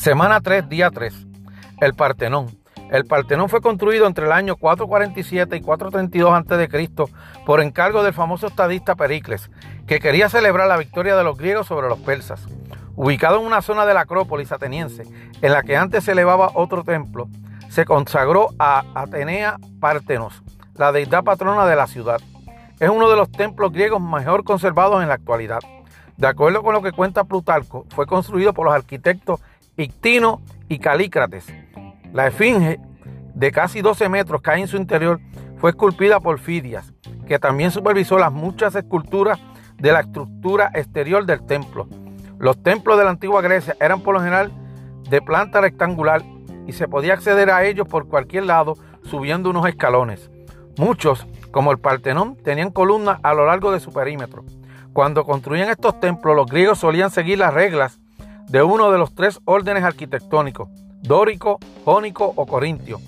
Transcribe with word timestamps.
Semana 0.00 0.40
3, 0.40 0.66
día 0.66 0.90
3. 0.90 1.26
El 1.82 1.92
Partenón. 1.92 2.46
El 2.90 3.04
Partenón 3.04 3.50
fue 3.50 3.60
construido 3.60 4.06
entre 4.06 4.24
el 4.24 4.32
año 4.32 4.56
447 4.56 5.56
y 5.58 5.60
432 5.60 6.32
a.C. 6.32 6.88
por 7.44 7.60
encargo 7.60 8.02
del 8.02 8.14
famoso 8.14 8.46
estadista 8.46 8.94
Pericles, 8.94 9.50
que 9.86 10.00
quería 10.00 10.30
celebrar 10.30 10.68
la 10.68 10.78
victoria 10.78 11.16
de 11.16 11.22
los 11.22 11.36
griegos 11.36 11.66
sobre 11.66 11.90
los 11.90 11.98
persas. 11.98 12.46
Ubicado 12.96 13.40
en 13.40 13.44
una 13.44 13.60
zona 13.60 13.84
de 13.84 13.92
la 13.92 14.00
Acrópolis 14.00 14.52
ateniense, 14.52 15.02
en 15.42 15.52
la 15.52 15.62
que 15.62 15.76
antes 15.76 16.04
se 16.04 16.12
elevaba 16.12 16.50
otro 16.54 16.82
templo, 16.82 17.28
se 17.68 17.84
consagró 17.84 18.48
a 18.58 18.84
Atenea 18.94 19.58
Partenos, 19.80 20.42
la 20.76 20.92
deidad 20.92 21.24
patrona 21.24 21.66
de 21.66 21.76
la 21.76 21.86
ciudad. 21.86 22.22
Es 22.78 22.88
uno 22.88 23.10
de 23.10 23.16
los 23.16 23.30
templos 23.30 23.70
griegos 23.70 24.00
mejor 24.00 24.44
conservados 24.44 25.02
en 25.02 25.08
la 25.08 25.14
actualidad. 25.16 25.60
De 26.16 26.26
acuerdo 26.26 26.62
con 26.62 26.72
lo 26.72 26.80
que 26.80 26.92
cuenta 26.92 27.24
Plutarco, 27.24 27.84
fue 27.90 28.06
construido 28.06 28.54
por 28.54 28.64
los 28.64 28.74
arquitectos 28.74 29.40
Ictino 29.82 30.42
y 30.68 30.78
Calícrates. 30.78 31.46
La 32.12 32.26
esfinge 32.26 32.78
de 33.34 33.50
casi 33.50 33.80
12 33.80 34.10
metros 34.10 34.42
que 34.42 34.50
hay 34.50 34.60
en 34.60 34.68
su 34.68 34.76
interior 34.76 35.20
fue 35.56 35.70
esculpida 35.70 36.20
por 36.20 36.38
Fidias, 36.38 36.92
que 37.26 37.38
también 37.38 37.70
supervisó 37.70 38.18
las 38.18 38.30
muchas 38.30 38.74
esculturas 38.74 39.38
de 39.78 39.92
la 39.92 40.00
estructura 40.00 40.70
exterior 40.74 41.24
del 41.24 41.46
templo. 41.46 41.88
Los 42.38 42.62
templos 42.62 42.98
de 42.98 43.04
la 43.04 43.10
antigua 43.10 43.40
Grecia 43.40 43.74
eran 43.80 44.02
por 44.02 44.14
lo 44.14 44.20
general 44.20 44.52
de 45.08 45.22
planta 45.22 45.60
rectangular 45.62 46.22
y 46.66 46.72
se 46.72 46.86
podía 46.86 47.14
acceder 47.14 47.50
a 47.50 47.64
ellos 47.64 47.88
por 47.88 48.06
cualquier 48.06 48.44
lado 48.44 48.74
subiendo 49.04 49.48
unos 49.48 49.66
escalones. 49.66 50.30
Muchos, 50.76 51.26
como 51.50 51.72
el 51.72 51.78
Partenón, 51.78 52.36
tenían 52.36 52.70
columnas 52.70 53.18
a 53.22 53.32
lo 53.32 53.46
largo 53.46 53.72
de 53.72 53.80
su 53.80 53.92
perímetro. 53.92 54.44
Cuando 54.92 55.24
construían 55.24 55.70
estos 55.70 55.98
templos, 56.00 56.36
los 56.36 56.46
griegos 56.46 56.78
solían 56.78 57.10
seguir 57.10 57.38
las 57.38 57.54
reglas 57.54 57.99
de 58.50 58.64
uno 58.64 58.90
de 58.90 58.98
los 58.98 59.14
tres 59.14 59.40
órdenes 59.44 59.84
arquitectónicos, 59.84 60.68
dórico, 61.02 61.60
jónico 61.84 62.32
o 62.34 62.46
corintio. 62.46 62.98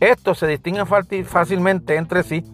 Estos 0.00 0.38
se 0.38 0.46
distinguen 0.46 0.86
fácilmente 0.86 1.96
entre 1.96 2.22
sí 2.22 2.44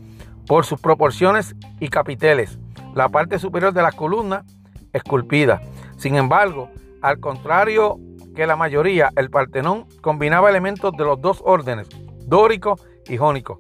por 0.47 0.65
sus 0.65 0.81
proporciones 0.81 1.57
y 1.81 1.89
capiteles, 1.89 2.61
la 2.95 3.09
parte 3.09 3.41
superior 3.41 3.73
de 3.73 3.83
las 3.83 3.97
columnas 3.97 4.45
esculpida. 4.93 5.63
Sin 5.97 6.15
embargo, 6.15 6.71
al 7.01 7.19
contrario 7.19 7.99
que 8.37 8.47
la 8.47 8.55
mayoría, 8.55 9.11
el 9.17 9.29
Partenón 9.29 9.87
combinaba 10.01 10.49
elementos 10.49 10.93
de 10.97 11.05
los 11.05 11.21
dos 11.21 11.43
órdenes, 11.45 11.89
dórico 12.25 12.79
y 13.09 13.17
jónico. 13.17 13.59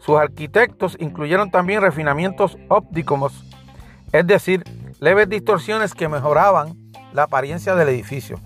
Sus 0.00 0.16
arquitectos 0.16 0.96
incluyeron 0.98 1.52
también 1.52 1.80
refinamientos 1.80 2.58
ópticos, 2.68 3.44
es 4.10 4.26
decir, 4.26 4.64
leves 4.98 5.28
distorsiones 5.28 5.94
que 5.94 6.08
mejoraban 6.08 6.89
la 7.12 7.24
apariencia 7.24 7.74
del 7.74 7.88
edificio. 7.88 8.38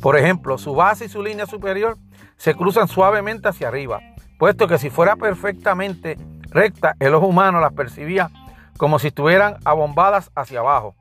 Por 0.00 0.16
ejemplo, 0.16 0.58
su 0.58 0.74
base 0.74 1.06
y 1.06 1.08
su 1.08 1.22
línea 1.22 1.46
superior 1.46 1.96
se 2.36 2.54
cruzan 2.54 2.88
suavemente 2.88 3.48
hacia 3.48 3.68
arriba, 3.68 4.00
puesto 4.38 4.68
que 4.68 4.78
si 4.78 4.90
fuera 4.90 5.16
perfectamente 5.16 6.18
recta, 6.50 6.94
el 7.00 7.14
ojo 7.14 7.26
humano 7.26 7.60
las 7.60 7.72
percibía 7.72 8.30
como 8.76 8.98
si 8.98 9.08
estuvieran 9.08 9.56
abombadas 9.64 10.30
hacia 10.34 10.60
abajo. 10.60 10.94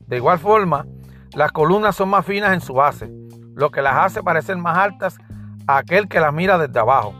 De 0.00 0.16
igual 0.16 0.38
forma, 0.38 0.86
las 1.34 1.52
columnas 1.52 1.96
son 1.96 2.10
más 2.10 2.26
finas 2.26 2.52
en 2.52 2.60
su 2.60 2.74
base, 2.74 3.10
lo 3.54 3.70
que 3.70 3.82
las 3.82 3.96
hace 3.96 4.22
parecer 4.22 4.56
más 4.56 4.76
altas 4.76 5.16
a 5.66 5.78
aquel 5.78 6.08
que 6.08 6.20
las 6.20 6.32
mira 6.32 6.58
desde 6.58 6.78
abajo. 6.78 7.14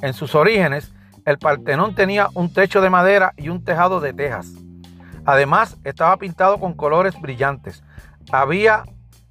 En 0.00 0.14
sus 0.14 0.34
orígenes, 0.34 0.92
el 1.24 1.38
Partenón 1.38 1.94
tenía 1.94 2.28
un 2.34 2.52
techo 2.52 2.80
de 2.80 2.90
madera 2.90 3.32
y 3.36 3.48
un 3.48 3.64
tejado 3.64 4.00
de 4.00 4.12
tejas. 4.12 4.52
Además, 5.24 5.76
estaba 5.84 6.16
pintado 6.16 6.58
con 6.58 6.74
colores 6.74 7.20
brillantes, 7.20 7.82
había 8.30 8.84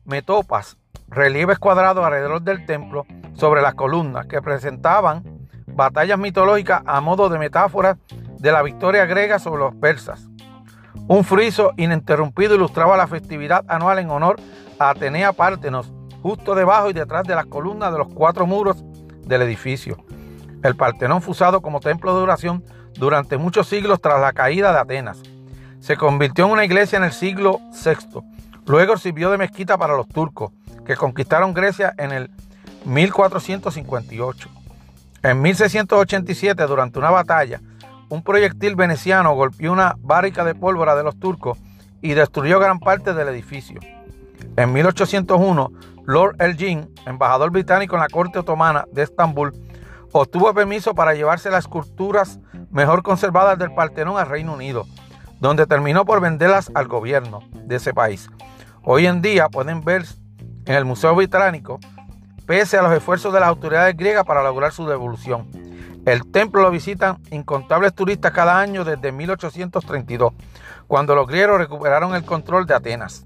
metopas, 0.06 0.78
relieves 1.08 1.59
cuadrados 1.59 2.03
alrededor 2.03 2.42
del 2.42 2.66
templo 2.66 3.06
sobre 3.33 3.61
las 3.61 3.75
columnas 3.75 4.26
que 4.26 4.42
presentaban 4.42 5.23
batallas 5.67 6.20
mitológicas 6.20 6.82
a 6.86 7.02
modo 7.02 7.30
de 7.30 7.39
metáfora 7.39 7.98
de 8.39 8.52
la 8.52 8.61
victoria 8.61 9.05
griega 9.05 9.39
sobre 9.39 9.64
los 9.64 9.76
persas. 9.76 10.27
Un 11.08 11.23
friso 11.23 11.71
ininterrumpido 11.77 12.55
ilustraba 12.55 12.98
la 12.98 13.08
festividad 13.08 13.64
anual 13.67 13.99
en 13.99 14.10
honor 14.10 14.38
a 14.80 14.89
Atenea 14.89 15.33
Partenos, 15.33 15.92
justo 16.21 16.55
debajo 16.55 16.89
y 16.89 16.93
detrás 16.93 17.23
de 17.23 17.36
las 17.36 17.45
columnas 17.45 17.92
de 17.92 17.99
los 17.99 18.08
cuatro 18.14 18.45
muros 18.45 18.83
del 19.26 19.42
edificio. 19.42 19.98
El 20.64 20.76
Partenón 20.76 21.21
fue 21.21 21.32
usado 21.32 21.61
como 21.61 21.80
templo 21.80 22.16
de 22.16 22.21
oración 22.21 22.64
durante 22.93 23.37
muchos 23.37 23.67
siglos 23.67 24.02
tras 24.02 24.21
la 24.21 24.33
caída 24.33 24.71
de 24.71 24.80
Atenas. 24.80 25.21
Se 25.80 25.98
convirtió 25.98 26.45
en 26.45 26.52
una 26.52 26.66
iglesia 26.66 26.98
en 26.98 27.04
el 27.04 27.11
siglo 27.11 27.60
VI 27.71 28.21
Luego 28.66 28.98
sirvió 28.98 29.32
de 29.32 29.38
mezquita 29.38 29.77
para 29.77 29.95
los 29.95 30.08
turcos, 30.08 30.52
que 30.86 30.95
conquistaron 30.95 31.54
Grecia 31.54 31.94
en 31.98 32.11
el 32.11 32.32
1458. 32.86 34.49
En 35.23 35.42
1687, 35.42 36.64
durante 36.66 36.99
una 36.99 37.11
batalla, 37.11 37.61
un 38.10 38.23
proyectil 38.23 38.76
veneciano 38.76 39.33
golpeó 39.33 39.72
una 39.72 39.95
barrica 39.99 40.44
de 40.44 40.55
pólvora 40.55 40.95
de 40.95 41.04
los 41.04 41.20
turcos 41.20 41.58
y 42.02 42.14
destruyó 42.14 42.60
gran 42.60 42.80
parte 42.80 43.14
del 43.14 43.27
edificio. 43.30 43.80
En 44.58 44.73
1801, 44.73 45.72
Lord 46.05 46.36
Elgin, 46.42 46.89
embajador 47.05 47.52
británico 47.52 47.95
en 47.95 48.02
la 48.02 48.10
corte 48.10 48.39
otomana 48.39 48.86
de 48.92 49.04
Estambul, 49.04 49.54
obtuvo 50.11 50.54
permiso 50.54 50.93
para 50.93 51.14
llevarse 51.14 51.49
las 51.49 51.66
esculturas 51.66 52.39
mejor 52.70 53.04
conservadas 53.04 53.58
del 53.58 53.73
Partenón 53.73 54.17
al 54.17 54.28
Reino 54.28 54.54
Unido, 54.54 54.86
donde 55.39 55.66
terminó 55.67 56.04
por 56.04 56.20
venderlas 56.20 56.72
al 56.73 56.88
gobierno 56.88 57.42
de 57.54 57.76
ese 57.78 57.93
país. 57.93 58.30
Hoy 58.83 59.05
en 59.05 59.21
día 59.21 59.47
pueden 59.47 59.83
ver 59.83 60.05
en 60.65 60.75
el 60.75 60.86
Museo 60.86 61.14
Británico, 61.14 61.80
pese 62.47 62.77
a 62.77 62.81
los 62.81 62.92
esfuerzos 62.93 63.31
de 63.31 63.39
las 63.39 63.49
autoridades 63.49 63.95
griegas 63.95 64.25
para 64.25 64.42
lograr 64.42 64.71
su 64.71 64.87
devolución. 64.87 65.47
El 66.03 66.31
templo 66.31 66.64
lo 66.64 66.71
visitan 66.71 67.19
incontables 67.30 67.93
turistas 67.93 68.31
cada 68.31 68.59
año 68.59 68.83
desde 68.83 69.11
1832, 69.11 70.33
cuando 70.87 71.14
los 71.14 71.27
griegos 71.27 71.59
recuperaron 71.59 72.15
el 72.15 72.25
control 72.25 72.65
de 72.65 72.73
Atenas. 72.73 73.21